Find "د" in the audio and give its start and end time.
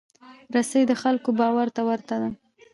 0.87-0.93